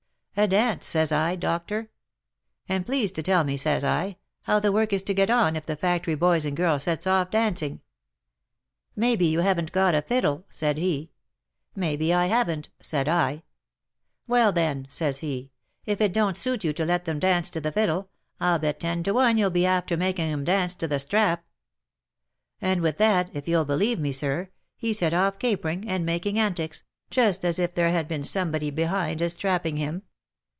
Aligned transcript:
A 0.37 0.47
dance! 0.47 0.87
says 0.87 1.11
I, 1.11 1.35
doctor. 1.35 1.89
And 2.69 2.85
please 2.85 3.11
to 3.11 3.21
tell 3.21 3.43
me, 3.43 3.57
says 3.57 3.83
I, 3.83 4.15
how 4.43 4.61
the 4.61 4.71
work 4.71 4.93
is 4.93 5.03
to 5.03 5.13
get 5.13 5.29
on, 5.29 5.57
if 5.57 5.65
the 5.65 5.75
factory 5.75 6.15
boys 6.15 6.45
and 6.45 6.55
girls 6.57 6.83
sets 6.83 7.05
off 7.05 7.31
dancing?" 7.31 7.81
"'Maybe 8.95 9.25
you 9.25 9.41
haven't 9.41 9.73
got 9.73 9.93
a 9.93 10.01
fiddle 10.01 10.37
V" 10.37 10.43
said 10.49 10.77
he." 10.77 11.11
Maybe 11.75 12.13
I 12.13 12.27
haven't," 12.27 12.69
said 12.81 13.09
I. 13.09 13.43
"* 14.01 14.25
Well, 14.27 14.53
then,' 14.53 14.87
says 14.89 15.17
he,' 15.17 15.51
if 15.85 15.99
it 15.99 16.13
don't 16.13 16.37
suit 16.37 16.63
you 16.63 16.71
to 16.73 16.85
let 16.85 17.03
them 17.03 17.19
dance 17.19 17.49
to 17.49 17.59
the 17.61 17.71
fiddle, 17.71 18.09
I'll 18.39 18.57
bet 18.57 18.79
ten 18.79 19.03
to 19.03 19.13
one 19.13 19.37
you'll 19.37 19.49
be 19.51 19.65
after 19.65 19.97
making 19.97 20.31
'em 20.31 20.45
dance 20.45 20.75
to 20.75 20.87
the 20.87 20.99
strap.' 20.99 21.45
And 22.61 22.79
with 22.79 22.97
that, 22.99 23.29
if 23.33 23.49
you'll 23.49 23.65
believe 23.65 23.99
me, 23.99 24.13
sir, 24.13 24.49
he 24.77 24.93
set 24.93 25.13
off 25.13 25.37
caper 25.37 25.67
ing, 25.67 25.89
and 25.89 26.05
making 26.05 26.39
antics, 26.39 26.83
just 27.09 27.43
as 27.43 27.59
if 27.59 27.75
there 27.75 27.91
had 27.91 28.07
been 28.07 28.23
somebody 28.23 28.69
behind 28.71 29.21
a 29.21 29.29
strapping 29.29 29.75
him. 29.75 30.03